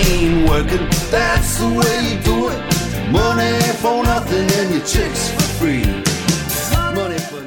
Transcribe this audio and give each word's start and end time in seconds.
ain't 0.00 0.48
working. 0.48 0.86
That's 1.10 1.58
the 1.58 1.68
way 1.68 2.14
you 2.14 2.20
do 2.22 2.48
it. 2.48 3.10
Money 3.10 3.60
for 3.78 4.02
nothing 4.02 4.50
and 4.50 4.74
your 4.74 4.84
chicks 4.84 5.30
for 5.30 5.40
free. 5.58 6.04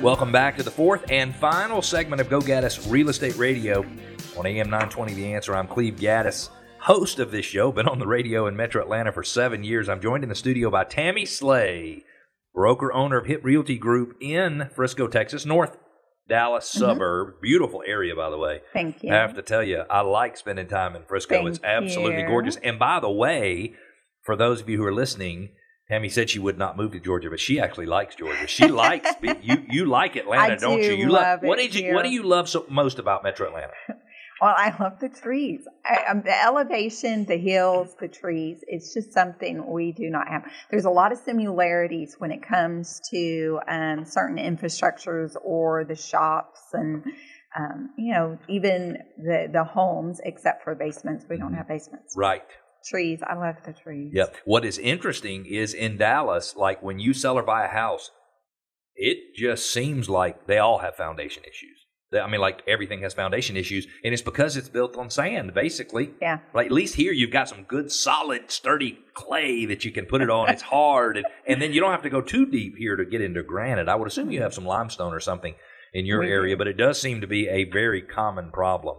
Welcome 0.02 0.32
back 0.34 0.58
to 0.58 0.64
the 0.64 0.72
fourth 0.72 1.06
and 1.10 1.34
final 1.34 1.82
segment 1.82 2.20
of 2.20 2.30
Go 2.30 2.42
Gaddis 2.42 2.92
Real 2.92 3.10
Estate 3.10 3.38
Radio 3.38 3.86
on 4.38 4.46
AM 4.46 4.70
920 4.70 5.14
The 5.14 5.34
Answer. 5.34 5.56
I'm 5.56 5.68
Cleve 5.68 5.96
Gaddis, 5.96 6.50
host 6.80 7.20
of 7.20 7.32
this 7.32 7.46
show. 7.46 7.72
Been 7.72 7.88
on 7.88 8.00
the 8.00 8.08
radio 8.08 8.48
in 8.48 8.56
Metro 8.58 8.82
Atlanta 8.82 9.14
for 9.14 9.24
seven 9.24 9.64
years. 9.64 9.88
I'm 9.88 10.02
joined 10.02 10.24
in 10.24 10.30
the 10.30 10.36
studio 10.36 10.70
by 10.70 10.84
Tammy 10.84 11.26
Slay, 11.26 12.04
broker 12.54 12.92
owner 12.92 13.18
of 13.18 13.28
Hip 13.28 13.46
Realty 13.46 13.78
Group 13.78 14.18
in 14.20 14.70
Frisco, 14.76 15.08
Texas, 15.08 15.46
North 15.46 15.78
Dallas 16.28 16.70
mm-hmm. 16.70 16.80
suburb. 16.80 17.42
Beautiful 17.42 17.84
area, 17.86 18.16
by 18.16 18.30
the 18.30 18.38
way. 18.38 18.62
Thank 18.72 19.04
you. 19.04 19.12
I 19.12 19.16
have 19.16 19.36
to 19.36 19.42
tell 19.42 19.64
you, 19.64 19.84
I 19.90 20.02
like 20.02 20.38
spending 20.38 20.68
time 20.68 20.96
in 20.96 21.04
Frisco. 21.04 21.36
Thank 21.36 21.50
it's 21.50 21.60
absolutely 21.64 22.22
you. 22.22 22.28
gorgeous. 22.28 22.56
And 22.58 22.80
by 22.80 23.00
the 23.00 23.12
way, 23.12 23.74
for 24.22 24.36
those 24.36 24.62
of 24.62 24.70
you 24.70 24.78
who 24.78 24.86
are 24.86 24.94
listening, 24.94 25.50
Tammy 25.90 26.10
said 26.10 26.30
she 26.30 26.40
would 26.40 26.58
not 26.58 26.78
move 26.78 26.94
to 26.94 27.00
Georgia, 27.00 27.30
but 27.30 27.40
she 27.40 27.60
actually 27.60 27.86
likes 27.86 28.16
Georgia. 28.16 28.48
She 28.48 28.68
likes 28.68 29.10
you. 29.22 29.66
You 29.70 29.86
like 29.86 30.16
Atlanta, 30.16 30.58
do 30.58 30.72
you? 30.72 30.94
You 30.94 31.10
love 31.10 31.42
what 31.42 31.60
it 31.60 31.72
did 31.72 31.82
you? 31.82 31.94
What 31.94 32.04
do 32.04 32.10
you 32.10 32.24
love 32.24 32.48
so 32.48 32.66
most 32.70 33.00
about 33.00 33.24
Metro 33.24 33.48
Atlanta? 33.48 33.74
Well, 34.44 34.56
I 34.58 34.76
love 34.78 35.00
the 35.00 35.08
trees. 35.08 35.62
I, 35.86 36.04
um, 36.12 36.22
the 36.26 36.38
elevation, 36.44 37.24
the 37.24 37.38
hills, 37.38 37.96
the 37.98 38.10
trees. 38.10 38.58
It's 38.68 38.94
just 38.94 39.14
something 39.14 39.72
we 39.72 39.94
do 39.94 40.10
not 40.10 40.28
have. 40.28 40.44
There's 40.70 40.84
a 40.84 40.90
lot 40.90 41.14
of 41.14 41.18
similarities 41.20 42.16
when 42.18 42.30
it 42.30 42.46
comes 42.46 43.00
to 43.12 43.62
um, 43.70 44.04
certain 44.04 44.36
infrastructures 44.36 45.38
or 45.46 45.86
the 45.86 45.96
shops 45.96 46.60
and, 46.74 47.06
um, 47.58 47.92
you 47.98 48.14
know, 48.14 48.38
even 48.50 48.98
the, 49.18 49.48
the 49.50 49.64
homes, 49.64 50.20
except 50.26 50.66
for 50.66 50.76
basements. 50.76 51.24
We 51.30 51.38
don't 51.38 51.54
have 51.54 51.70
basements. 51.70 52.14
Right. 52.18 52.44
Trees. 52.86 53.22
I 53.26 53.36
love 53.36 53.56
the 53.66 53.72
trees. 53.72 54.12
Yep. 54.14 54.36
What 54.44 54.66
is 54.66 54.78
interesting 54.78 55.46
is 55.46 55.74
in 55.74 55.96
Dallas, 55.96 56.54
like 56.58 56.84
when 56.84 57.00
you 57.00 57.14
sell 57.14 57.38
or 57.38 57.44
buy 57.44 57.64
a 57.64 57.70
house, 57.70 58.12
it 58.94 59.20
just 59.38 59.72
seems 59.72 60.10
like 60.10 60.48
they 60.48 60.58
all 60.58 60.80
have 60.80 60.98
foundation 60.98 61.44
issues. 61.44 61.80
I 62.16 62.28
mean, 62.28 62.42
like 62.42 62.62
everything 62.68 63.02
has 63.02 63.14
foundation 63.14 63.58
issues, 63.58 63.88
and 64.04 64.14
it's 64.14 64.22
because 64.22 64.58
it's 64.58 64.70
built 64.70 64.98
on 64.98 65.10
sand, 65.10 65.54
basically. 65.54 66.12
Yeah. 66.22 66.40
Like 66.54 66.68
at 66.68 66.72
least 66.72 66.96
here 66.96 67.12
you've 67.12 67.32
got 67.32 67.50
some 67.50 67.64
good, 67.64 67.92
solid, 67.92 68.52
sturdy 68.52 69.00
clay 69.14 69.66
that 69.66 69.86
you 69.86 69.92
can 69.92 70.06
put 70.06 70.22
it 70.22 70.30
on. 70.30 70.50
It's 70.50 70.62
hard, 70.62 71.18
and, 71.18 71.26
and 71.48 71.62
then 71.62 71.74
you 71.74 71.82
don't 71.82 71.92
have 71.92 72.04
to 72.04 72.10
go 72.10 72.22
too 72.22 72.46
deep 72.46 72.76
here 72.78 72.96
to 72.96 73.06
get 73.06 73.22
into 73.22 73.44
granite. 73.44 73.88
I 73.90 73.96
would 73.96 74.08
assume 74.08 74.32
you 74.32 74.42
have 74.42 74.54
some 74.54 74.66
limestone 74.66 75.14
or 75.14 75.20
something 75.20 75.56
in 75.94 76.06
your 76.06 76.20
We 76.20 76.28
do. 76.28 76.32
area, 76.32 76.58
but 76.58 76.68
it 76.68 76.78
does 76.78 77.00
seem 77.00 77.22
to 77.22 77.28
be 77.28 77.48
a 77.48 77.66
very 77.66 78.02
common 78.02 78.52
problem. 78.52 78.98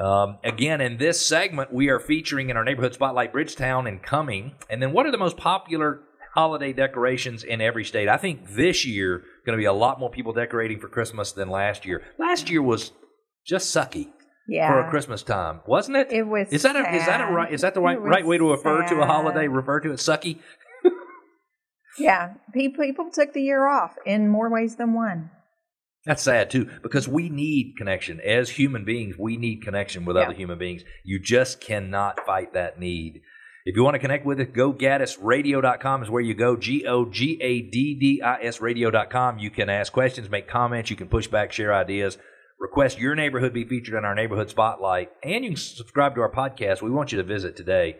Um, 0.00 0.38
again, 0.42 0.80
in 0.80 0.96
this 0.96 1.24
segment, 1.24 1.72
we 1.72 1.88
are 1.88 2.00
featuring 2.00 2.50
in 2.50 2.56
our 2.56 2.64
neighborhood 2.64 2.94
spotlight 2.94 3.32
Bridgetown 3.32 3.86
and 3.86 4.02
Cumming. 4.02 4.54
And 4.68 4.82
then, 4.82 4.92
what 4.92 5.06
are 5.06 5.12
the 5.12 5.18
most 5.18 5.36
popular 5.36 6.00
holiday 6.34 6.72
decorations 6.72 7.44
in 7.44 7.60
every 7.60 7.84
state? 7.84 8.08
I 8.08 8.16
think 8.16 8.50
this 8.54 8.84
year 8.84 9.22
going 9.46 9.56
to 9.56 9.60
be 9.60 9.66
a 9.66 9.72
lot 9.72 9.98
more 10.00 10.10
people 10.10 10.32
decorating 10.32 10.78
for 10.80 10.88
Christmas 10.88 11.32
than 11.32 11.48
last 11.48 11.84
year. 11.86 12.02
Last 12.18 12.50
year 12.50 12.62
was 12.62 12.92
just 13.46 13.74
sucky 13.74 14.08
Yeah. 14.48 14.68
for 14.68 14.80
a 14.80 14.90
Christmas 14.90 15.22
time, 15.22 15.60
wasn't 15.66 15.96
it? 15.98 16.12
It 16.12 16.24
was 16.24 16.48
Is 16.50 16.62
that 16.62 16.76
a, 16.76 16.94
is 16.94 17.06
that 17.06 17.20
a 17.28 17.32
right 17.32 17.52
is 17.52 17.60
that 17.62 17.74
the 17.74 17.80
right 17.80 18.00
right 18.00 18.26
way 18.26 18.38
to 18.38 18.50
refer 18.50 18.86
to 18.88 19.00
a 19.00 19.06
holiday? 19.06 19.48
Refer 19.48 19.80
to 19.80 19.90
it 19.92 19.96
sucky. 19.98 20.38
Yeah. 21.98 22.34
People, 22.52 22.84
people 22.84 23.10
took 23.12 23.32
the 23.34 23.42
year 23.42 23.68
off 23.68 23.94
in 24.04 24.28
more 24.28 24.50
ways 24.50 24.76
than 24.76 24.94
one. 24.94 25.30
That's 26.04 26.22
sad 26.22 26.50
too, 26.50 26.68
because 26.82 27.08
we 27.08 27.28
need 27.28 27.74
connection 27.78 28.20
as 28.20 28.50
human 28.50 28.84
beings. 28.84 29.16
We 29.18 29.36
need 29.36 29.62
connection 29.62 30.04
with 30.04 30.16
Yeah. 30.16 30.24
other 30.24 30.34
human 30.34 30.58
beings. 30.58 30.82
You 31.04 31.18
just 31.20 31.60
cannot 31.60 32.26
fight 32.26 32.52
that 32.52 32.78
need. 32.78 33.20
If 33.66 33.76
you 33.76 33.82
want 33.82 33.94
to 33.94 33.98
connect 33.98 34.26
with 34.26 34.40
us, 34.40 34.48
go 34.52 34.74
gaddisradio.com 34.74 36.02
is 36.02 36.10
where 36.10 36.20
you 36.20 36.34
go. 36.34 36.54
G 36.54 36.86
O 36.86 37.06
G 37.06 37.38
A 37.40 37.62
D 37.62 37.94
D 37.98 38.20
I 38.20 38.42
S 38.42 38.60
radio.com. 38.60 39.38
You 39.38 39.50
can 39.50 39.70
ask 39.70 39.90
questions, 39.90 40.28
make 40.28 40.46
comments, 40.46 40.90
you 40.90 40.96
can 40.96 41.08
push 41.08 41.28
back, 41.28 41.50
share 41.50 41.72
ideas, 41.72 42.18
request 42.60 42.98
your 42.98 43.14
neighborhood 43.14 43.54
be 43.54 43.64
featured 43.64 43.94
on 43.94 44.04
our 44.04 44.14
neighborhood 44.14 44.50
spotlight, 44.50 45.12
and 45.22 45.44
you 45.44 45.50
can 45.52 45.56
subscribe 45.56 46.14
to 46.14 46.20
our 46.20 46.30
podcast. 46.30 46.82
We 46.82 46.90
want 46.90 47.10
you 47.10 47.16
to 47.16 47.24
visit 47.24 47.56
today. 47.56 47.96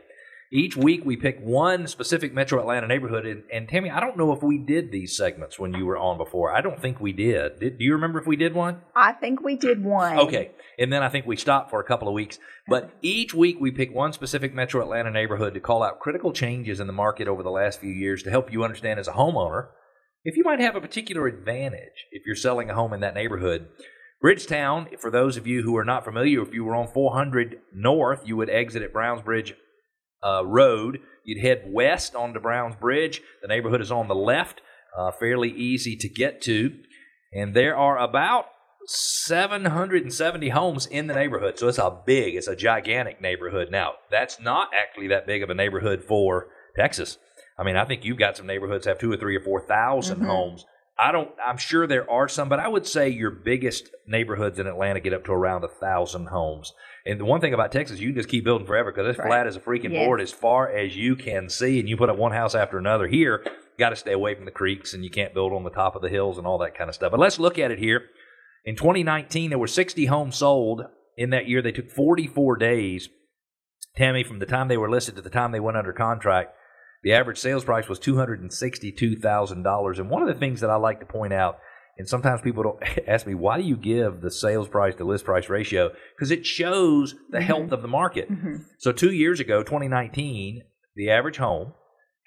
Each 0.54 0.76
week 0.76 1.04
we 1.04 1.16
pick 1.16 1.41
one 1.41 1.88
specific 1.88 2.32
Metro 2.32 2.60
Atlanta 2.60 2.87
neighborhood, 2.87 3.26
and, 3.26 3.42
and 3.53 3.69
Tammy, 3.69 3.91
I 3.91 3.98
don't 3.98 4.16
know 4.16 4.32
if 4.32 4.41
we 4.41 4.56
did 4.56 4.92
these 4.92 5.16
segments 5.16 5.59
when 5.59 5.75
you 5.75 5.84
were 5.84 5.98
on 5.98 6.16
before. 6.16 6.54
I 6.54 6.60
don't 6.60 6.81
think 6.81 7.00
we 7.00 7.12
did. 7.12 7.59
did 7.59 7.76
do 7.76 7.84
you 7.84 7.94
remember 7.94 8.20
if 8.20 8.26
we 8.28 8.37
did 8.37 8.54
one? 8.54 8.81
I 8.94 9.15
think 9.15 9.42
we 9.42 9.56
did 9.56 9.82
one. 9.82 10.16
Okay. 10.16 10.53
And 10.78 10.92
then 10.92 11.03
I 11.03 11.09
think 11.09 11.26
we 11.26 11.34
stopped 11.34 11.70
for 11.70 11.81
a 11.81 11.84
couple 11.84 12.06
of 12.06 12.15
weeks. 12.15 12.38
But 12.69 12.92
each 13.03 13.34
week 13.34 13.56
we 13.59 13.72
pick 13.72 13.92
one 13.92 14.12
specific 14.12 14.54
Metro 14.54 14.81
Atlanta 14.81 15.10
neighborhood 15.10 15.54
to 15.54 15.60
call 15.60 15.82
out 15.82 15.98
critical 15.98 16.32
changes 16.32 16.78
in 16.78 16.86
the 16.86 16.92
market 16.92 17.26
over 17.26 17.42
the 17.42 17.50
last 17.50 17.81
few 17.81 17.91
years 17.91 18.22
to 18.22 18.31
help 18.31 18.53
you 18.53 18.62
understand 18.62 19.00
as 19.00 19.09
a 19.09 19.15
homeowner 19.15 19.71
if 20.22 20.36
you 20.36 20.44
might 20.44 20.60
have 20.60 20.76
a 20.76 20.81
particular 20.81 21.26
advantage 21.26 22.06
if 22.12 22.22
you're 22.25 22.36
selling 22.36 22.71
a 22.71 22.75
home 22.75 22.92
in 22.92 23.00
that 23.00 23.15
neighborhood. 23.15 23.66
Bridgetown, 24.21 24.86
for 25.00 25.10
those 25.10 25.36
of 25.36 25.48
you 25.48 25.62
who 25.62 25.76
are 25.76 25.84
not 25.84 26.04
familiar, 26.04 26.41
if 26.42 26.54
you 26.54 26.65
were 26.65 26.76
on 26.76 26.86
400 26.86 27.59
North, 27.75 28.21
you 28.25 28.36
would 28.36 28.48
exit 28.48 28.82
at 28.82 28.92
Browns 28.92 29.21
Bridge 29.21 29.54
uh, 30.24 30.44
Road. 30.46 31.00
You'd 31.24 31.40
head 31.42 31.64
west 31.66 32.14
onto 32.14 32.40
Browns 32.40 32.76
Bridge. 32.76 33.22
The 33.42 33.48
neighborhood 33.48 33.80
is 33.80 33.90
on 33.92 34.08
the 34.08 34.14
left, 34.14 34.60
uh, 34.96 35.10
fairly 35.12 35.50
easy 35.50 35.96
to 35.96 36.08
get 36.08 36.40
to. 36.42 36.74
And 37.32 37.54
there 37.54 37.76
are 37.76 37.98
about 37.98 38.46
770 38.86 40.48
homes 40.50 40.86
in 40.86 41.06
the 41.06 41.14
neighborhood. 41.14 41.58
So 41.58 41.68
it's 41.68 41.78
a 41.78 41.98
big, 42.06 42.34
it's 42.34 42.48
a 42.48 42.56
gigantic 42.56 43.20
neighborhood. 43.20 43.68
Now, 43.70 43.94
that's 44.10 44.40
not 44.40 44.70
actually 44.74 45.08
that 45.08 45.26
big 45.26 45.42
of 45.42 45.50
a 45.50 45.54
neighborhood 45.54 46.04
for 46.06 46.48
Texas. 46.76 47.18
I 47.58 47.62
mean, 47.64 47.76
I 47.76 47.84
think 47.84 48.04
you've 48.04 48.18
got 48.18 48.36
some 48.36 48.46
neighborhoods 48.46 48.86
have 48.86 48.98
two 48.98 49.12
or 49.12 49.16
three 49.16 49.36
or 49.36 49.41
4,000 49.41 50.20
Mhm. 50.20 50.26
homes. 50.26 50.66
I 50.98 51.10
don't, 51.12 51.30
I'm 51.44 51.56
sure 51.56 51.86
there 51.86 52.08
are 52.08 52.28
some, 52.28 52.48
but 52.48 52.60
I 52.60 52.68
would 52.68 52.86
say 52.86 53.08
your 53.08 53.30
biggest 53.30 53.91
neighborhoods 54.06 54.58
in 54.58 54.66
Atlanta 54.66 55.00
get 55.00 55.12
up 55.12 55.24
to 55.24 55.32
around 55.32 55.64
a 55.64 55.68
thousand 55.68 56.26
homes. 56.26 56.72
And 57.06 57.20
the 57.20 57.25
one 57.25 57.41
thing 57.41 57.53
about 57.53 57.70
Texas, 57.70 58.00
you 58.00 58.09
can 58.09 58.16
just 58.16 58.31
keep 58.31 58.44
building 58.44 58.66
forever 58.66 58.91
because 58.91 59.06
it's 59.09 59.19
Right. 59.19 59.28
flat 59.28 59.47
as 59.47 59.56
a 59.56 59.60
freaking 59.60 59.92
Yes. 59.92 60.06
board 60.06 60.20
as 60.22 60.32
far 60.32 60.69
as 60.70 60.97
you 60.97 61.16
can 61.16 61.48
see. 61.50 61.78
And 61.78 61.88
you 61.88 61.97
put 61.97 62.09
up 62.09 62.16
one 62.16 62.32
house 62.32 62.54
after 62.54 62.78
another 62.78 63.06
here, 63.09 63.44
got 63.78 63.91
to 63.91 63.97
stay 63.97 64.12
away 64.12 64.34
from 64.34 64.47
the 64.47 64.50
creeks 64.50 64.94
and 64.94 65.04
you 65.04 65.10
can't 65.10 65.34
build 65.34 65.53
on 65.53 65.65
the 65.65 65.70
top 65.70 65.94
of 65.97 66.03
the 66.03 66.09
hills 66.09 66.38
and 66.38 66.47
all 66.47 66.59
that 66.59 66.75
kind 66.76 66.88
of 66.88 66.94
stuff. 66.94 67.10
But 67.10 67.20
let's 67.20 67.38
look 67.38 67.59
at 67.59 67.70
it 67.70 67.78
here. 67.78 68.04
In 68.65 68.75
2019, 68.76 69.50
there 69.50 69.59
were 69.59 69.66
60 69.66 70.06
homes 70.06 70.37
sold 70.37 70.87
in 71.19 71.28
that 71.31 71.47
year. 71.47 71.60
They 71.60 71.72
took 71.72 71.91
44 71.91 72.56
days, 72.56 73.10
Tammy, 73.97 74.25
from 74.25 74.38
the 74.38 74.47
time 74.47 74.69
they 74.69 74.78
were 74.78 74.91
listed 74.91 75.16
to 75.16 75.22
the 75.22 75.28
time 75.28 75.53
they 75.53 75.60
went 75.60 75.76
under 75.76 75.92
contract. 75.92 76.54
The 77.03 77.12
average 77.12 77.36
sales 77.38 77.65
price 77.65 77.86
was 77.86 77.98
$262,000. 78.00 79.98
And 79.98 80.09
one 80.09 80.22
of 80.22 80.28
the 80.28 80.34
things 80.34 80.60
that 80.62 80.71
I 80.71 80.76
like 80.76 81.00
to 81.00 81.06
point 81.06 81.34
out, 81.34 81.59
and 81.99 82.09
sometimes 82.09 82.41
people 82.41 82.62
don't 82.62 82.82
ask 83.09 83.27
me, 83.27 83.34
why 83.34 83.56
do 83.56 83.65
you 83.65 83.77
give 83.77 84.21
the 84.21 84.31
sales 84.31 84.69
price 84.69 84.94
to 84.97 85.05
list 85.05 85.25
price 85.25 85.49
ratio? 85.49 85.91
Because 86.16 86.31
it 86.31 86.44
shows 86.47 87.15
the 87.31 87.41
health 87.41 87.72
of 87.72 87.82
the 87.82 87.88
market. 87.88 88.31
Mhm. 88.31 88.65
So 88.78 88.93
two 88.93 89.12
years 89.12 89.41
ago, 89.41 89.62
2019, 89.62 90.62
the 90.97 91.10
average 91.10 91.38
home 91.38 91.75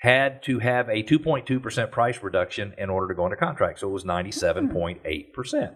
had 0.02 0.44
to 0.44 0.60
have 0.60 0.88
a 0.90 1.02
2.2% 1.04 1.92
price 1.92 2.22
reduction 2.22 2.74
in 2.78 2.90
order 2.90 3.08
to 3.08 3.16
go 3.18 3.26
into 3.26 3.36
contract. 3.38 3.80
So 3.80 3.90
it 3.90 3.94
was 3.94 4.04
97.8%. 4.06 5.76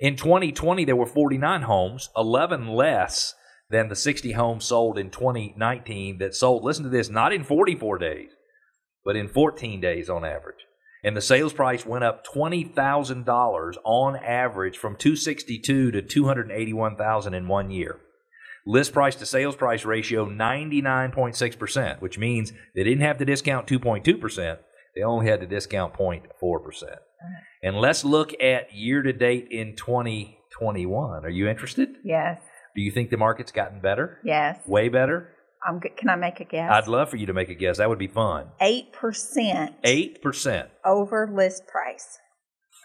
In 0.00 0.16
2020, 0.16 0.84
there 0.84 0.96
were 0.96 1.06
49 1.06 1.62
homes, 1.62 2.10
11 2.16 2.68
less 2.68 3.34
than 3.68 3.88
the 3.88 3.96
60 3.96 4.32
homes 4.32 4.64
sold 4.64 4.98
in 4.98 5.10
2019 5.10 6.18
that 6.18 6.34
sold, 6.34 6.64
listen 6.64 6.84
to 6.84 6.90
this, 6.90 7.10
not 7.10 7.32
in 7.32 7.44
44 7.44 7.98
days, 7.98 8.30
but 9.04 9.16
in 9.16 9.28
14 9.28 9.80
days 9.80 10.08
on 10.08 10.24
average. 10.24 10.64
And 11.02 11.16
the 11.16 11.22
sales 11.22 11.52
price 11.52 11.86
went 11.86 12.04
up 12.04 12.26
$20,000 12.26 13.74
on 13.84 14.16
average 14.16 14.76
from 14.76 14.96
262 14.96 15.90
to 15.90 16.02
281,000 16.02 17.34
in 17.34 17.48
one 17.48 17.70
year. 17.70 18.00
List 18.66 18.92
price 18.92 19.16
to 19.16 19.26
sales 19.26 19.56
price 19.56 19.84
ratio 19.84 20.26
99.6%, 20.26 22.00
which 22.00 22.18
means 22.18 22.52
they 22.74 22.84
didn't 22.84 23.00
have 23.00 23.18
to 23.18 23.24
discount 23.24 23.66
2.2%, 23.66 24.58
they 24.94 25.02
only 25.02 25.26
had 25.26 25.40
to 25.40 25.46
discount 25.46 25.94
0.4%. 25.94 26.96
And 27.62 27.76
let's 27.76 28.04
look 28.04 28.32
at 28.42 28.74
year 28.74 29.02
to 29.02 29.12
date 29.12 29.48
in 29.50 29.76
2021. 29.76 31.24
Are 31.24 31.30
you 31.30 31.48
interested? 31.48 31.96
Yes. 32.04 32.40
Do 32.74 32.82
you 32.82 32.90
think 32.90 33.10
the 33.10 33.16
market's 33.16 33.52
gotten 33.52 33.80
better? 33.80 34.18
Yes. 34.24 34.58
Way 34.66 34.88
better? 34.88 35.32
I'm 35.66 35.78
good. 35.78 35.96
Can 35.96 36.08
I 36.08 36.16
make 36.16 36.40
a 36.40 36.44
guess? 36.44 36.70
I'd 36.72 36.88
love 36.88 37.10
for 37.10 37.16
you 37.16 37.26
to 37.26 37.32
make 37.34 37.48
a 37.50 37.54
guess. 37.54 37.78
That 37.78 37.88
would 37.88 37.98
be 37.98 38.06
fun. 38.08 38.46
Eight 38.60 38.92
percent 38.92 39.74
8%. 39.84 40.68
over 40.84 41.30
list 41.32 41.66
price. 41.66 42.18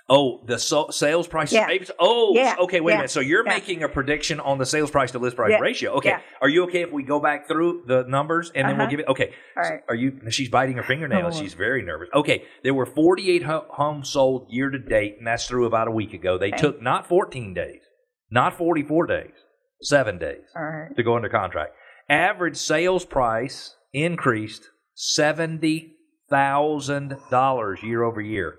Oh, 0.07 0.44
the 0.45 0.60
so- 0.60 0.89
sales 0.92 1.27
price. 1.27 1.51
Yeah. 1.51 1.68
is 1.68 1.89
8%? 1.89 1.92
Oh, 2.00 2.33
Yeah. 2.36 2.56
okay. 2.60 2.80
Wait 2.80 2.94
a 2.94 2.98
minute. 2.98 3.10
So 3.10 3.22
you're 3.22 3.44
Yeah. 3.44 3.54
making 3.54 3.81
a 3.81 3.89
prediction 3.89 4.39
on 4.39 4.60
the 4.60 4.66
sales 4.66 4.92
price 4.92 5.10
to 5.13 5.19
list 5.19 5.36
price 5.36 5.50
Yeah. 5.51 5.57
ratio. 5.60 5.94
Okay. 5.94 6.10
Yeah. 6.10 6.19
Are 6.42 6.50
you 6.50 6.63
okay 6.66 6.81
if 6.83 6.92
we 6.92 7.01
go 7.01 7.19
back 7.19 7.48
through 7.48 7.86
the 7.88 8.04
numbers 8.07 8.51
and 8.54 8.68
then 8.69 8.75
we'll 8.78 8.83
Uh-huh. 8.83 8.92
give 8.92 9.00
it? 9.00 9.07
Okay. 9.07 9.33
All 9.57 9.63
So. 9.63 9.80
Are 9.89 9.95
you? 9.95 10.19
She's 10.30 10.50
biting 10.50 10.75
her 10.78 10.83
fingernails. 10.83 11.36
Oh. 11.39 11.42
She's 11.42 11.56
very 11.56 11.81
nervous. 11.81 12.10
Okay. 12.13 12.44
There 12.63 12.75
were 12.75 12.86
48 12.86 13.44
ho- 13.44 13.66
homes 13.69 14.10
sold 14.12 14.45
year 14.51 14.69
to 14.69 14.78
date, 14.78 15.16
and 15.18 15.25
that's 15.25 15.48
through 15.48 15.66
about 15.66 15.88
a 15.88 15.92
week 15.92 16.13
ago. 16.13 16.38
They 16.38 16.50
Okay. 16.50 16.57
took 16.57 16.81
not 16.83 17.07
14 17.07 17.56
days, 17.56 17.81
not 18.30 18.54
44 18.54 19.07
days, 19.07 19.33
seven 19.81 20.19
days 20.19 20.44
right. 20.56 20.95
to 20.95 21.01
go 21.01 21.16
under 21.16 21.30
contract. 21.30 21.74
Average 22.10 22.57
sales 22.57 23.06
price 23.06 23.75
increased 23.94 24.69
seventy 24.94 25.94
thousand 26.30 27.18
dollars 27.31 27.81
year 27.84 28.04
over 28.04 28.22
year. 28.22 28.57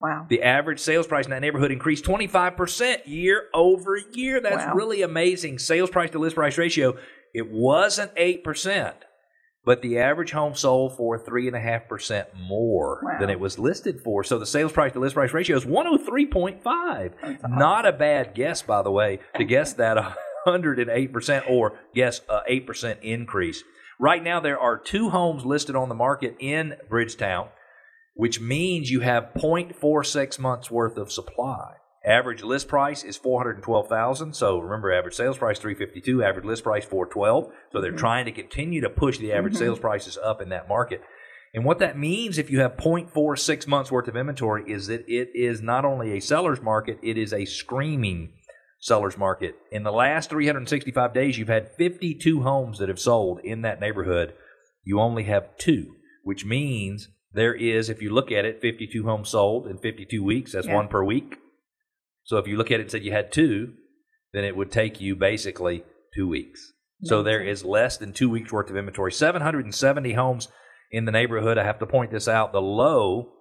Wow. 0.00 0.26
The 0.28 0.42
average 0.42 0.78
sales 0.78 1.06
price 1.08 1.24
in 1.24 1.32
that 1.32 1.40
neighborhood 1.40 1.72
increased 1.72 2.04
25% 2.04 2.98
year 3.06 3.46
over 3.52 3.96
year. 4.12 4.40
That's 4.40 4.64
Wow. 4.66 4.74
really 4.74 5.02
amazing. 5.02 5.58
Sales 5.58 5.90
price 5.90 6.10
to 6.10 6.20
list 6.20 6.36
price 6.36 6.56
ratio, 6.56 6.96
it 7.34 7.50
wasn't 7.50 8.14
8%, 8.14 8.92
but 9.64 9.82
the 9.82 9.98
average 9.98 10.30
home 10.30 10.54
sold 10.54 10.96
for 10.96 11.18
3.5% 11.18 12.26
more 12.36 13.00
Wow. 13.02 13.18
than 13.18 13.28
it 13.28 13.40
was 13.40 13.58
listed 13.58 14.00
for. 14.00 14.22
So 14.22 14.38
the 14.38 14.46
sales 14.46 14.70
price 14.70 14.92
to 14.92 15.00
list 15.00 15.14
price 15.16 15.32
ratio 15.34 15.56
is 15.56 15.66
103.5. 15.66 17.14
That's 17.20 17.42
Not 17.48 17.84
a 17.84 17.92
bad 17.92 18.34
guess, 18.36 18.62
by 18.62 18.82
the 18.82 18.92
way, 18.92 19.18
to 19.36 19.42
guess 19.44 19.72
that 19.72 19.98
uh, 19.98 20.12
108% 20.46 21.50
or 21.50 21.78
guess 21.94 22.20
a 22.28 22.40
8% 22.50 23.02
increase. 23.02 23.62
Right 24.00 24.22
now, 24.22 24.40
there 24.40 24.58
are 24.58 24.78
two 24.78 25.10
homes 25.10 25.44
listed 25.44 25.74
on 25.74 25.88
the 25.88 25.94
market 25.94 26.36
in 26.38 26.76
Bridgetown 26.88 27.48
which 28.18 28.40
means 28.40 28.90
you 28.90 28.98
have 28.98 29.30
0.46 29.36 30.40
months 30.40 30.72
worth 30.72 30.96
of 30.96 31.12
supply. 31.12 31.74
Average 32.04 32.42
list 32.42 32.66
price 32.66 33.04
is 33.04 33.16
412,000. 33.16 34.34
So 34.34 34.58
remember 34.58 34.92
average 34.92 35.14
sales 35.14 35.38
price 35.38 35.60
352, 35.60 36.24
average 36.24 36.44
list 36.44 36.64
price 36.64 36.84
412. 36.84 37.52
So 37.70 37.80
they're 37.80 37.92
mm-hmm. 37.92 37.98
trying 37.98 38.24
to 38.24 38.32
continue 38.32 38.80
to 38.80 38.90
push 38.90 39.18
the 39.18 39.32
average 39.32 39.54
sales 39.54 39.78
mm-hmm. 39.78 39.86
prices 39.86 40.18
up 40.20 40.42
in 40.42 40.48
that 40.48 40.68
market. 40.68 41.00
And 41.54 41.64
what 41.64 41.78
that 41.78 41.96
means 41.96 42.38
if 42.38 42.50
you 42.50 42.58
have 42.58 42.76
0.46 42.76 43.68
months 43.68 43.92
worth 43.92 44.08
of 44.08 44.16
inventory 44.16 44.64
is 44.66 44.88
that 44.88 45.08
it 45.08 45.30
is 45.32 45.62
not 45.62 45.84
only 45.84 46.16
a 46.16 46.20
seller's 46.20 46.60
market, 46.60 46.98
it 47.04 47.16
is 47.16 47.32
a 47.32 47.44
screaming 47.44 48.32
seller's 48.78 49.18
market. 49.18 49.56
In 49.72 49.82
the 49.82 49.92
last 49.92 50.30
365 50.30 51.12
days, 51.12 51.38
you've 51.38 51.48
had 51.48 51.72
52 51.76 52.42
homes 52.42 52.78
that 52.78 52.88
have 52.88 53.00
sold 53.00 53.40
in 53.42 53.62
that 53.62 53.80
neighborhood. 53.80 54.34
You 54.84 55.00
only 55.00 55.24
have 55.24 55.56
two, 55.58 55.96
which 56.22 56.44
means 56.44 57.08
there 57.32 57.54
is, 57.54 57.88
if 57.90 58.00
you 58.00 58.10
look 58.10 58.30
at 58.32 58.44
it, 58.44 58.60
52 58.60 59.04
homes 59.04 59.30
sold 59.30 59.66
in 59.66 59.78
52 59.78 60.22
weeks. 60.22 60.52
That's 60.52 60.66
Yeah. 60.66 60.74
one 60.74 60.88
per 60.88 61.04
week. 61.04 61.38
So 62.24 62.38
if 62.38 62.46
you 62.46 62.56
look 62.56 62.70
at 62.70 62.78
it 62.80 62.82
and 62.84 62.90
said 62.90 63.04
you 63.04 63.12
had 63.12 63.32
two, 63.32 63.74
then 64.32 64.44
it 64.44 64.56
would 64.56 64.70
take 64.70 65.00
you 65.00 65.16
basically 65.16 65.84
two 66.14 66.28
weeks. 66.28 66.72
So 67.04 67.22
there 67.22 67.40
is 67.40 67.64
less 67.64 67.96
than 67.96 68.12
two 68.12 68.28
weeks 68.28 68.52
worth 68.52 68.70
of 68.70 68.76
inventory. 68.76 69.12
770 69.12 70.14
homes 70.14 70.48
in 70.90 71.04
the 71.04 71.12
neighborhood. 71.12 71.56
I 71.56 71.64
have 71.64 71.78
to 71.78 71.86
point 71.86 72.10
this 72.10 72.26
out. 72.26 72.52
The 72.52 72.60
low 72.60 73.32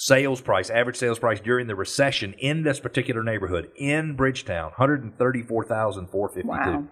sales 0.00 0.40
price, 0.40 0.70
average 0.70 0.96
sales 0.96 1.18
price 1.18 1.40
during 1.40 1.66
the 1.66 1.74
recession 1.74 2.32
in 2.38 2.62
this 2.62 2.80
particular 2.80 3.22
neighborhood 3.22 3.70
in 3.76 4.16
Bridgetown, 4.16 4.70
134,452. 4.78 6.48
Wow. 6.48 6.84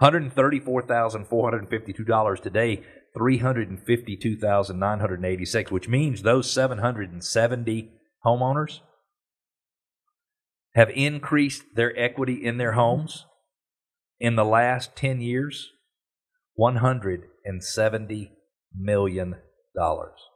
$134,452 0.00 2.40
today, 2.40 2.84
352,986, 3.16 5.72
which 5.72 5.88
means 5.88 6.22
those 6.22 6.48
770 6.52 7.90
homeowners 8.24 8.78
have 10.76 10.90
increased 10.90 11.64
their 11.74 11.92
equity 11.98 12.44
in 12.44 12.58
their 12.58 12.72
homes 12.72 13.26
in 14.20 14.36
the 14.36 14.44
last 14.44 14.94
10 14.94 15.20
years 15.20 15.70
170 16.54 18.32
million 18.72 19.34
dollars. 19.74 20.31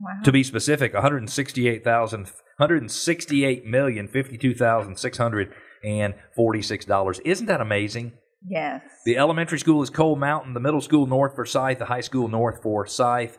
Wow. 0.00 0.20
To 0.24 0.32
be 0.32 0.42
specific, 0.44 0.94
168,000 0.94 2.26
168 2.58 3.64
million 3.66 4.08
52,646 4.08 6.84
dollars. 6.84 7.20
Isn't 7.20 7.46
that 7.46 7.60
amazing? 7.60 8.12
yes. 8.48 8.82
The 9.04 9.16
elementary 9.16 9.58
school 9.58 9.82
is 9.82 9.90
Coal 9.90 10.14
Mountain, 10.16 10.54
the 10.54 10.60
middle 10.60 10.80
school 10.80 11.06
North 11.06 11.34
Forsyth, 11.34 11.78
the 11.78 11.86
high 11.86 12.00
school 12.00 12.28
North 12.28 12.62
Forsyth. 12.62 13.38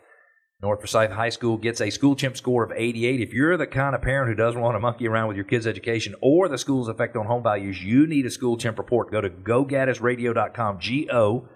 North 0.62 0.82
Forsyth 0.82 1.12
High 1.12 1.30
School 1.30 1.56
gets 1.56 1.80
a 1.80 1.90
school 1.90 2.18
chimp 2.18 2.36
score 2.36 2.66
of 2.66 2.74
88. 2.76 3.22
If 3.22 3.32
you're 3.32 3.56
the 3.56 3.66
kind 3.66 3.96
of 3.96 4.02
parent 4.02 4.28
who 4.30 4.36
doesn't 4.36 4.60
want 4.60 4.76
to 4.76 4.82
monkey 4.82 5.08
around 5.08 5.30
with 5.30 5.38
your 5.38 5.46
kids' 5.46 5.66
education 5.66 6.16
or 6.22 6.50
the 6.50 6.58
school's 6.58 6.90
effect 6.90 7.16
on 7.16 7.28
home 7.28 7.44
values, 7.44 7.82
you 7.82 8.06
need 8.06 8.26
a 8.26 8.30
school 8.30 8.58
chimp 8.58 8.78
report. 8.78 9.10
Go 9.10 9.22
to 9.22 9.30
gogaddisradio.com, 9.30 10.80
G 10.80 11.10
O 11.12 11.48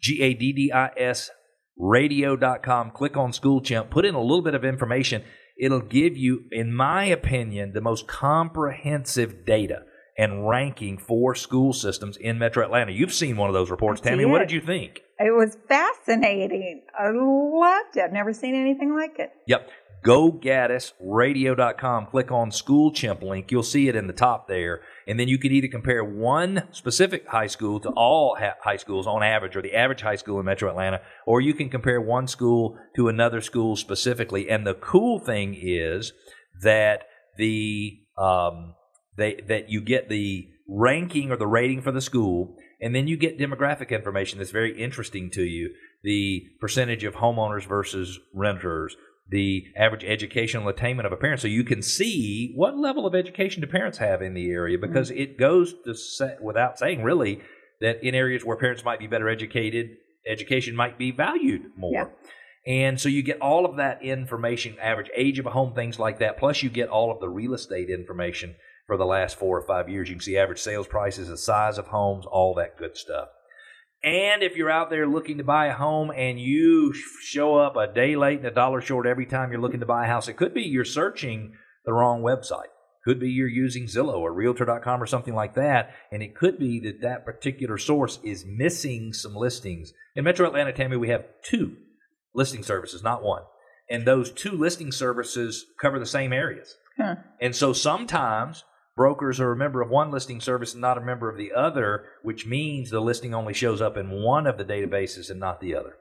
G 0.00 0.22
A 0.22 0.34
D 0.34 0.52
D 0.52 0.70
I 0.72 0.90
S 0.96 1.30
radio.com. 1.78 2.90
Click 2.90 3.16
on 3.16 3.32
school 3.32 3.60
chimp, 3.60 3.90
put 3.90 4.04
in 4.04 4.14
a 4.14 4.20
little 4.20 4.42
bit 4.42 4.54
of 4.54 4.64
information. 4.64 5.22
It'll 5.56 5.80
give 5.80 6.16
you, 6.16 6.44
in 6.52 6.72
my 6.72 7.04
opinion, 7.04 7.72
the 7.72 7.80
most 7.80 8.06
comprehensive 8.06 9.44
data 9.44 9.82
and 10.16 10.48
ranking 10.48 10.98
for 10.98 11.34
school 11.34 11.72
systems 11.72 12.16
in 12.16 12.38
Metro 12.38 12.64
Atlanta. 12.64 12.92
You've 12.92 13.12
seen 13.12 13.36
one 13.36 13.48
of 13.48 13.54
those 13.54 13.70
reports, 13.70 14.00
Tammy. 14.00 14.24
What 14.24 14.40
did. 14.40 14.50
you 14.52 14.60
think? 14.60 15.02
It 15.18 15.30
was 15.30 15.56
fascinating. 15.68 16.82
I 16.98 17.10
loved 17.12 17.96
it. 17.96 18.02
I've 18.02 18.12
never 18.12 18.32
seen 18.32 18.54
anything 18.54 18.94
like 18.94 19.18
it. 19.18 19.30
Yep. 19.46 19.70
Go 20.02 20.32
Gaddis. 20.32 20.92
GoGaddisRadio.com. 21.02 22.06
Click 22.06 22.30
on 22.30 22.50
School 22.50 22.92
Chimp 22.92 23.22
link. 23.22 23.50
You'll 23.50 23.62
see 23.62 23.88
it 23.88 23.96
in 23.96 24.06
the 24.06 24.12
top 24.12 24.48
there. 24.48 24.80
And 25.08 25.18
then 25.18 25.26
you 25.26 25.38
can 25.38 25.52
either 25.52 25.68
compare 25.68 26.04
one 26.04 26.68
specific 26.70 27.26
high 27.26 27.46
school 27.46 27.80
to 27.80 27.88
all 27.88 28.36
ha- 28.38 28.56
high 28.62 28.76
schools 28.76 29.06
on 29.06 29.22
average, 29.22 29.56
or 29.56 29.62
the 29.62 29.74
average 29.74 30.02
high 30.02 30.16
school 30.16 30.38
in 30.38 30.44
Metro 30.44 30.68
Atlanta, 30.68 31.00
or 31.26 31.40
you 31.40 31.54
can 31.54 31.70
compare 31.70 32.00
one 32.00 32.28
school 32.28 32.78
to 32.94 33.08
another 33.08 33.40
school 33.40 33.74
specifically. 33.74 34.50
And 34.50 34.66
the 34.66 34.74
cool 34.74 35.18
thing 35.18 35.56
is 35.58 36.12
that 36.62 37.04
the 37.38 38.00
um, 38.18 38.74
they, 39.16 39.40
that 39.48 39.70
you 39.70 39.80
get 39.80 40.08
the 40.08 40.48
ranking 40.68 41.30
or 41.30 41.36
the 41.36 41.46
rating 41.46 41.80
for 41.80 41.90
the 41.90 42.02
school, 42.02 42.54
and 42.80 42.94
then 42.94 43.08
you 43.08 43.16
get 43.16 43.38
demographic 43.38 43.90
information 43.90 44.38
that's 44.38 44.50
very 44.50 44.78
interesting 44.78 45.30
to 45.30 45.42
you. 45.42 45.72
The 46.02 46.44
percentage 46.60 47.04
of 47.04 47.14
homeowners 47.14 47.66
versus 47.66 48.20
renters, 48.34 48.94
the 49.28 49.66
average 49.76 50.04
educational 50.04 50.68
attainment 50.68 51.06
of 51.06 51.12
a 51.12 51.16
parent, 51.16 51.40
so 51.40 51.48
you 51.48 51.64
can 51.64 51.82
see 51.82 52.52
what 52.54 52.78
level 52.78 53.06
of 53.06 53.14
education 53.14 53.60
do 53.60 53.66
parents 53.66 53.98
have 53.98 54.22
in 54.22 54.34
the 54.34 54.50
area 54.50 54.76
mm-hmm. 54.76 54.86
because 54.86 55.10
it 55.10 55.38
goes 55.38 55.74
to 55.84 55.94
say, 55.94 56.36
without 56.40 56.78
saying 56.78 57.02
really 57.02 57.40
that 57.80 58.02
in 58.02 58.14
areas 58.14 58.44
where 58.44 58.56
parents 58.56 58.84
might 58.84 58.98
be 58.98 59.06
better 59.06 59.28
educated, 59.28 59.96
education 60.26 60.74
might 60.74 60.98
be 60.98 61.10
valued 61.10 61.62
more. 61.76 61.92
Yeah. 61.92 62.06
And 62.66 63.00
so 63.00 63.08
you 63.08 63.22
get 63.22 63.40
all 63.40 63.64
of 63.64 63.76
that 63.76 64.02
information, 64.02 64.76
average 64.80 65.10
age 65.16 65.38
of 65.38 65.46
a 65.46 65.50
home, 65.50 65.74
things 65.74 65.98
like 65.98 66.18
that. 66.18 66.38
Plus, 66.38 66.62
you 66.62 66.68
get 66.68 66.88
all 66.88 67.10
of 67.10 67.20
the 67.20 67.28
real 67.28 67.54
estate 67.54 67.88
information 67.88 68.56
for 68.86 68.96
the 68.96 69.06
last 69.06 69.38
four 69.38 69.56
or 69.56 69.66
five 69.66 69.88
years. 69.88 70.08
You 70.08 70.16
can 70.16 70.22
see 70.22 70.36
average 70.36 70.60
sales 70.60 70.86
prices, 70.86 71.28
the 71.28 71.36
size 71.36 71.78
of 71.78 71.86
homes, 71.86 72.26
all 72.26 72.54
that 72.54 72.76
good 72.76 72.96
stuff. 72.96 73.28
And 74.02 74.42
if 74.42 74.56
you're 74.56 74.70
out 74.70 74.90
there 74.90 75.08
looking 75.08 75.38
to 75.38 75.44
buy 75.44 75.66
a 75.66 75.74
home 75.74 76.12
and 76.14 76.40
you 76.40 76.92
show 77.22 77.56
up 77.56 77.76
a 77.76 77.92
day 77.92 78.14
late 78.14 78.38
and 78.38 78.46
a 78.46 78.52
dollar 78.52 78.80
short 78.80 79.06
every 79.06 79.26
time 79.26 79.50
you're 79.50 79.60
looking 79.60 79.80
to 79.80 79.86
buy 79.86 80.04
a 80.04 80.08
house, 80.08 80.28
it 80.28 80.36
could 80.36 80.54
be 80.54 80.62
you're 80.62 80.84
searching 80.84 81.54
the 81.84 81.92
wrong 81.92 82.22
website. 82.22 82.68
Could 83.04 83.18
be 83.18 83.30
you're 83.30 83.48
using 83.48 83.84
Zillow 83.84 84.18
or 84.18 84.32
Realtor.com 84.32 85.02
or 85.02 85.06
something 85.06 85.34
like 85.34 85.54
that, 85.54 85.94
and 86.12 86.22
it 86.22 86.34
could 86.34 86.58
be 86.58 86.78
that 86.80 87.00
that 87.00 87.24
particular 87.24 87.78
source 87.78 88.18
is 88.22 88.44
missing 88.44 89.12
some 89.12 89.34
listings. 89.34 89.94
In 90.14 90.24
Metro 90.24 90.46
Atlanta, 90.46 90.72
Tammy, 90.72 90.96
we 90.96 91.08
have 91.08 91.24
two 91.42 91.76
listing 92.34 92.62
services, 92.62 93.02
not 93.02 93.22
one, 93.22 93.44
and 93.88 94.04
those 94.04 94.30
two 94.30 94.52
listing 94.52 94.92
services 94.92 95.64
cover 95.80 95.98
the 95.98 96.06
same 96.06 96.32
areas. 96.32 96.76
Huh. 96.98 97.16
And 97.40 97.56
so 97.56 97.72
sometimes 97.72 98.64
brokers 98.98 99.38
are 99.38 99.52
a 99.52 99.56
member 99.56 99.80
of 99.80 99.88
one 99.88 100.10
listing 100.10 100.40
service 100.40 100.74
and 100.74 100.82
not 100.82 100.98
a 100.98 101.00
member 101.00 101.30
of 101.30 101.38
the 101.38 101.52
other, 101.52 102.04
which 102.22 102.44
means 102.44 102.90
the 102.90 103.00
listing 103.00 103.32
only 103.32 103.54
shows 103.54 103.80
up 103.80 103.96
in 103.96 104.10
one 104.10 104.44
of 104.44 104.58
the 104.58 104.64
databases 104.64 105.30
and 105.30 105.38
not 105.38 105.60
the 105.60 105.74
other. 105.74 105.94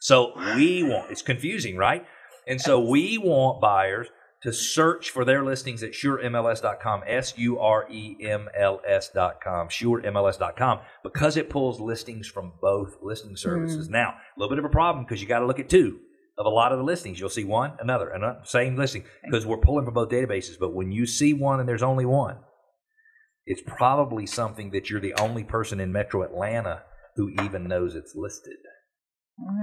So 0.00 0.32
we 0.54 0.84
want, 0.84 1.10
it's 1.10 1.20
confusing, 1.20 1.76
right? 1.76 2.06
And 2.46 2.60
so 2.60 2.80
we 2.80 3.18
want 3.18 3.60
buyers 3.60 4.06
to 4.42 4.52
search 4.52 5.10
for 5.10 5.24
their 5.24 5.44
listings 5.44 5.82
at 5.82 5.94
suremls.com, 5.94 7.02
S 7.04 7.36
U 7.36 7.58
R 7.58 7.88
E 7.90 8.16
M 8.20 8.48
L 8.56 8.80
S.com, 8.86 9.68
suremls.com, 9.68 10.78
because 11.02 11.36
it 11.36 11.50
pulls 11.50 11.80
listings 11.80 12.28
from 12.28 12.52
both 12.62 12.98
listing 13.02 13.36
services. 13.36 13.88
Mm. 13.88 13.92
Now, 13.92 14.10
a 14.10 14.40
little 14.40 14.54
bit 14.54 14.64
of 14.64 14.64
a 14.64 14.72
problem 14.72 15.04
because 15.04 15.20
you 15.20 15.26
got 15.26 15.40
to 15.40 15.46
look 15.46 15.58
at 15.58 15.68
two 15.68 15.98
of 16.38 16.46
a 16.46 16.50
lot 16.50 16.72
of 16.72 16.78
the 16.78 16.84
listings. 16.84 17.18
You'll 17.18 17.28
see 17.28 17.44
one, 17.44 17.72
another, 17.80 18.08
another 18.10 18.38
uh, 18.40 18.44
same 18.44 18.76
listing 18.76 19.04
because 19.24 19.44
we're 19.44 19.58
pulling 19.58 19.84
from 19.84 19.94
both 19.94 20.08
databases. 20.08 20.58
But 20.58 20.72
when 20.72 20.92
you 20.92 21.04
see 21.04 21.34
one 21.34 21.58
and 21.60 21.68
there's 21.68 21.82
only 21.82 22.06
one, 22.06 22.36
it's 23.44 23.62
probably 23.66 24.24
something 24.26 24.70
that 24.70 24.88
you're 24.88 25.00
the 25.00 25.14
only 25.14 25.42
person 25.42 25.80
in 25.80 25.92
Metro 25.92 26.22
Atlanta 26.22 26.82
who 27.16 27.30
even 27.42 27.66
knows 27.66 27.94
it's 27.96 28.14
listed. 28.14 28.56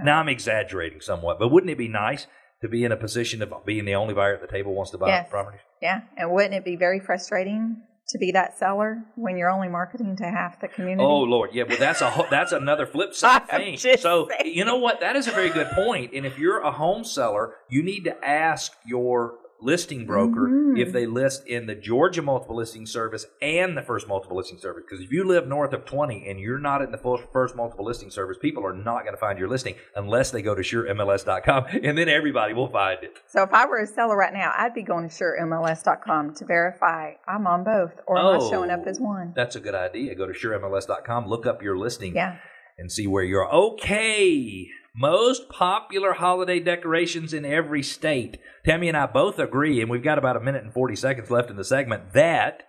Now 0.04 0.20
I'm 0.20 0.30
exaggerating 0.30 1.02
somewhat, 1.02 1.40
but 1.40 1.50
wouldn't 1.50 1.70
it 1.70 1.78
be 1.78 1.88
nice 1.88 2.28
to 2.62 2.68
be 2.70 2.84
in 2.84 2.92
a 2.92 2.98
position 2.98 3.42
of 3.42 3.54
being 3.66 3.86
the 3.86 3.96
only 3.96 4.14
buyer 4.14 4.36
at 4.36 4.42
the 4.42 4.48
table 4.48 4.74
wants 4.74 4.92
to 4.92 4.98
buy 4.98 5.08
Yes. 5.10 5.30
properties? 5.30 5.62
Yeah. 5.82 6.02
And 6.18 6.32
wouldn't 6.32 6.54
it 6.54 6.66
be 6.66 6.76
very 6.76 7.00
frustrating 7.00 7.84
to 8.10 8.18
be 8.18 8.32
that 8.32 8.58
seller 8.58 9.04
when 9.16 9.38
you're 9.38 9.50
only 9.50 9.68
marketing 9.68 10.16
to 10.18 10.24
half 10.24 10.60
the 10.62 10.68
community? 10.68 11.04
Oh 11.04 11.20
Lord, 11.22 11.52
yeah, 11.54 11.64
but 11.68 11.80
that's 11.80 12.02
a 12.02 12.10
whole, 12.10 12.28
that's 12.30 12.52
another 12.52 12.86
flip 12.86 13.14
side 13.14 13.48
thing. 13.50 13.78
So 13.78 14.30
saying. 14.30 14.54
you 14.56 14.66
know 14.66 14.78
what? 14.78 15.00
That 15.00 15.16
is 15.16 15.28
a 15.28 15.32
very 15.32 15.50
good 15.50 15.68
point. 15.72 16.14
And 16.14 16.26
if 16.26 16.38
you're 16.38 16.60
a 16.60 16.72
home 16.72 17.04
seller, 17.04 17.56
you 17.70 17.82
need 17.84 18.04
to 18.06 18.26
ask 18.26 18.74
your 18.86 19.36
listing 19.66 20.06
broker 20.06 20.48
Mhm. 20.48 20.80
if 20.80 20.94
they 20.94 21.06
list 21.06 21.48
in 21.48 21.66
the 21.66 21.76
Georgia 21.76 22.22
multiple 22.22 22.56
listing 22.56 22.86
service 22.86 23.26
and 23.42 23.76
the 23.78 23.82
first 23.82 24.08
multiple 24.08 24.38
listing 24.38 24.58
service. 24.60 24.84
Because 24.88 25.04
if 25.04 25.12
you 25.12 25.24
live 25.24 25.48
north 25.48 25.74
of 25.74 25.86
20 25.86 26.30
and 26.30 26.40
you're 26.40 26.60
not 26.60 26.82
in 26.82 26.92
the 26.92 26.98
first 27.34 27.56
multiple 27.56 27.84
listing 27.86 28.10
service, 28.12 28.38
people 28.38 28.66
are 28.66 28.74
not 28.74 29.04
going 29.04 29.14
to 29.16 29.20
find 29.20 29.40
your 29.40 29.48
listing 29.50 29.76
unless 29.96 30.32
they 30.32 30.42
go 30.42 30.54
to 30.56 30.62
suremls.com 30.62 31.66
and 31.84 31.98
then 31.98 32.08
everybody 32.10 32.54
will 32.54 32.70
find 32.70 33.04
it. 33.04 33.18
So 33.28 33.44
if 33.44 33.54
I 33.54 33.66
were 33.66 33.80
a 33.80 33.88
seller 33.88 34.16
right 34.16 34.34
now, 34.34 34.54
I'd 34.58 34.74
be 34.74 34.84
going 34.84 35.10
to 35.10 35.14
suremls.com 35.14 36.36
to 36.36 36.46
verify 36.46 37.14
I'm 37.28 37.48
on 37.48 37.64
both 37.64 37.94
or 38.08 38.18
am 38.18 38.26
I 38.26 38.38
Oh. 38.42 38.50
showing 38.50 38.70
up 38.70 38.86
as 38.86 39.00
one? 39.00 39.34
That's 39.36 39.56
a 39.56 39.60
good 39.60 39.76
idea. 39.76 40.14
Go 40.16 40.28
to 40.28 40.34
suremls.com, 40.34 41.28
look 41.28 41.46
up 41.46 41.62
your 41.64 41.78
listing. 41.78 42.16
Yeah. 42.16 42.38
and 42.78 42.92
see 42.92 43.08
where 43.08 43.24
you're. 43.24 43.48
Okay, 43.56 44.68
most 44.96 45.50
popular 45.50 46.14
holiday 46.14 46.60
decorations 46.60 47.34
in 47.34 47.46
every 47.46 47.84
state. 47.84 48.38
Tammy 48.66 48.88
and 48.88 48.98
I 48.98 49.06
both 49.06 49.40
agree, 49.40 49.82
and 49.82 49.90
we've 49.90 50.04
got 50.04 50.18
about 50.18 50.38
a 50.38 50.42
minute 50.42 50.64
and 50.64 50.74
40 50.74 50.96
seconds 50.96 51.30
left 51.30 51.50
in 51.50 51.58
the 51.58 51.64
segment, 51.66 52.14
that 52.14 52.64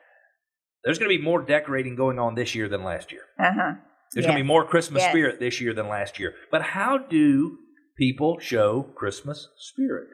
there's 0.85 0.99
going 0.99 1.11
to 1.11 1.17
be 1.17 1.23
more 1.25 1.43
decorating 1.43 1.95
going 1.97 2.19
on 2.19 2.35
this 2.35 2.55
year 2.55 2.69
than 2.69 2.85
last 2.85 3.13
year. 3.13 3.23
Uh 3.39 3.53
huh. 3.55 3.73
There's 4.13 4.27
going 4.27 4.39
to 4.39 4.43
be 4.43 4.47
more 4.47 4.65
Christmas 4.67 5.03
Yes. 5.03 5.11
spirit 5.13 5.41
this 5.41 5.61
year 5.61 5.75
than 5.75 5.89
last 5.89 6.19
year. 6.19 6.35
But 6.51 6.63
how 6.63 6.97
do 6.99 7.59
people 7.99 8.39
show 8.41 8.83
Christmas 8.97 9.49
spirit? 9.59 10.09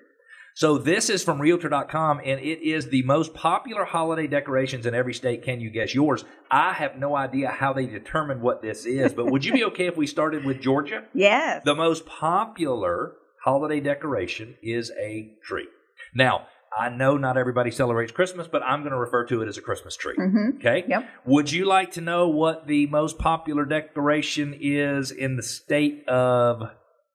So 0.54 0.76
this 0.76 1.09
is 1.09 1.25
from 1.25 1.40
Realtor.com, 1.40 2.21
and 2.25 2.40
it 2.40 2.62
is 2.62 2.88
the 2.88 3.02
most 3.04 3.32
popular 3.35 3.85
holiday 3.85 4.26
decorations 4.26 4.85
in 4.85 4.94
every 4.94 5.14
state. 5.14 5.42
Can 5.42 5.61
you 5.61 5.71
guess 5.71 5.94
yours? 5.94 6.25
I 6.50 6.73
have 6.75 6.99
no 6.99 7.16
idea 7.16 7.49
how 7.49 7.73
they 7.73 7.87
determine 7.87 8.42
what 8.42 8.61
this 8.61 8.85
is, 8.85 9.14
but 9.14 9.30
would 9.30 9.44
you 9.44 9.52
be 9.52 9.64
okay 9.64 9.87
if 9.87 9.97
we 9.97 10.06
started 10.06 10.44
with 10.44 10.61
Georgia? 10.61 11.04
Yes. 11.14 11.62
The 11.64 11.75
most 11.75 12.04
popular 12.06 13.12
holiday 13.44 13.80
decoration 13.80 14.56
is 14.62 14.90
a 15.00 15.35
tree. 15.44 15.66
Now, 16.14 16.47
I 16.78 16.88
know 16.88 17.16
not 17.16 17.37
everybody 17.37 17.71
celebrates 17.71 18.12
Christmas, 18.12 18.49
but 18.49 18.62
I'm 18.62 18.80
going 18.80 18.92
to 18.92 18.99
refer 18.99 19.25
to 19.26 19.42
it 19.42 19.49
as 19.49 19.59
a 19.59 19.62
Christmas 19.62 19.97
tree. 19.97 20.16
mm-hmm. 20.16 20.56
Okay? 20.59 20.85
Yep. 20.88 21.09
Would 21.26 21.52
you 21.52 21.66
like 21.66 21.92
to 21.92 22.00
know 22.00 22.28
what 22.28 22.66
the 22.66 22.87
most 22.87 23.18
popular 23.18 23.64
decoration 23.64 24.56
is 24.59 25.11
in 25.11 25.37
the 25.37 25.42
state 25.42 26.09
of 26.09 26.62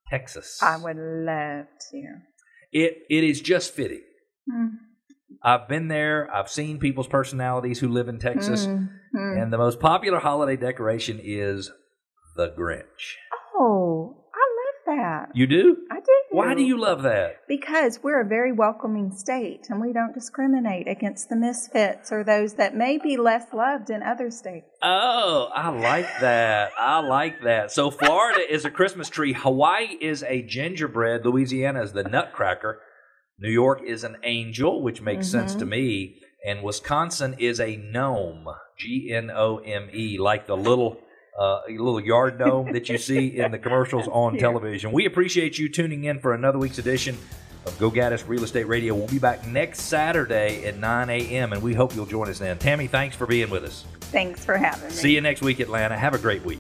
Texas? 0.10 0.60
I 0.62 0.78
would 0.78 0.98
love 0.98 1.66
to. 1.92 2.04
It 2.72 3.04
it 3.10 3.24
is 3.24 3.42
just 3.42 3.74
fitting. 3.74 4.02
Mm. 4.52 4.72
I've 5.44 5.68
been 5.68 5.88
there. 5.88 6.30
I've 6.34 6.50
seen 6.50 6.80
people's 6.80 7.08
personalities 7.08 7.80
who 7.80 7.90
live 7.90 8.08
in 8.08 8.20
Texas, 8.20 8.66
Mm, 8.66 8.90
mm. 9.16 9.42
and 9.42 9.54
the 9.54 9.58
most 9.58 9.80
popular 9.80 10.20
holiday 10.20 10.56
decoration 10.56 11.20
is 11.24 11.72
the 12.36 12.50
Grinch. 12.58 13.16
Oh, 13.56 14.26
that. 14.88 15.30
You 15.36 15.46
do? 15.46 15.78
I 15.92 16.00
do. 16.00 16.12
Why 16.32 16.56
do 16.56 16.64
you 16.64 16.80
love 16.80 17.04
that? 17.04 17.42
Because 17.48 18.00
we're 18.02 18.22
a 18.22 18.28
very 18.28 18.52
welcoming 18.52 19.12
state 19.12 19.68
and 19.70 19.80
we 19.80 19.94
don't 19.94 20.14
discriminate 20.14 20.88
against 20.88 21.30
the 21.30 21.36
misfits 21.36 22.12
or 22.12 22.24
those 22.24 22.56
that 22.56 22.76
may 22.76 22.98
be 22.98 23.18
less 23.18 23.54
loved 23.54 23.92
in 23.92 24.02
other 24.02 24.32
states. 24.32 24.68
Oh, 24.82 25.50
I 25.54 25.70
like 25.70 26.10
that. 26.22 26.72
I 26.80 27.00
like 27.00 27.44
that. 27.44 27.72
So 27.72 27.92
Florida 27.92 28.42
is 28.50 28.66
a 28.66 28.72
Christmas 28.72 29.10
tree. 29.10 29.34
Hawaii 29.34 29.98
is 30.02 30.24
a 30.24 30.42
gingerbread. 30.42 31.24
Louisiana 31.24 31.84
is 31.84 31.94
the 31.94 32.04
nutcracker. 32.04 32.82
New 33.40 33.52
York 33.52 33.82
is 33.86 34.04
an 34.04 34.18
angel, 34.24 34.82
which 34.82 35.02
makes 35.02 35.28
sense 35.28 35.54
to 35.54 35.60
mm-hmm. 35.60 35.70
me. 35.70 36.16
And 36.46 36.64
Wisconsin 36.64 37.36
is 37.38 37.60
a 37.60 37.76
gnome. 37.76 38.48
G 38.78 39.12
N 39.14 39.32
O 39.32 39.58
M 39.58 39.90
E, 39.94 40.18
like 40.18 40.48
the 40.48 40.58
little 40.58 40.98
uh, 41.38 41.62
little 41.70 42.00
yard 42.00 42.40
gnome 42.40 42.74
that 42.74 42.90
you 42.90 42.98
see 42.98 43.28
in 43.40 43.52
the 43.52 43.60
commercials 43.60 44.08
on 44.08 44.32
Cute. 44.34 44.42
television. 44.42 44.92
We 44.92 45.06
appreciate 45.06 45.58
you 45.58 45.70
tuning 45.70 46.06
in 46.06 46.20
for 46.20 46.34
another 46.34 46.58
week's 46.58 46.78
edition 46.80 47.18
of 47.66 47.78
Go 47.80 47.92
Gaddis 47.92 48.28
Real 48.28 48.44
Estate 48.44 48.68
Radio. 48.68 48.96
We'll 48.96 49.08
be 49.08 49.20
back 49.20 49.46
next 49.46 49.82
Saturday 49.82 50.66
at 50.66 50.78
9 50.78 51.10
a.m. 51.10 51.54
and 51.54 51.62
we 51.62 51.74
hope 51.74 51.94
you'll 51.96 52.06
join 52.06 52.30
us 52.30 52.40
then. 52.40 52.58
Tammy, 52.58 52.88
thanks 52.88 53.16
for 53.16 53.28
being 53.28 53.50
with 53.50 53.66
us. 53.66 53.86
Thanks 54.00 54.44
for 54.44 54.58
having 54.58 54.88
me. 54.88 54.94
See 54.94 55.14
you 55.14 55.22
next 55.22 55.42
week, 55.42 55.60
Atlanta. 55.60 55.98
Have 55.98 56.14
a 56.14 56.18
great 56.18 56.44
week. 56.46 56.56